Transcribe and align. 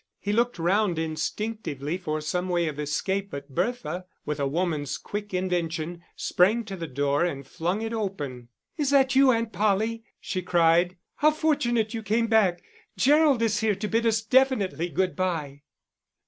He 0.17 0.33
looked 0.33 0.57
round 0.57 0.97
instinctively 0.97 1.95
for 1.95 2.21
some 2.21 2.49
way 2.49 2.67
of 2.67 2.79
escape, 2.79 3.29
but 3.29 3.53
Bertha, 3.53 4.07
with 4.25 4.39
a 4.39 4.47
woman's 4.47 4.97
quick 4.97 5.31
invention, 5.31 6.01
sprang 6.15 6.65
to 6.65 6.75
the 6.75 6.87
door 6.87 7.23
and 7.23 7.45
flung 7.45 7.83
it 7.83 7.93
open. 7.93 8.47
"Is 8.77 8.89
that 8.89 9.15
you, 9.15 9.31
Aunt 9.31 9.53
Polly?" 9.53 10.03
she 10.19 10.41
cried. 10.41 10.97
"How 11.17 11.29
fortunate 11.29 11.93
you 11.93 12.01
came 12.01 12.25
back; 12.25 12.63
Gerald 12.97 13.43
is 13.43 13.59
here 13.59 13.75
to 13.75 13.87
bid 13.87 14.07
us 14.07 14.23
definitely 14.23 14.89
good 14.89 15.15
bye." 15.15 15.61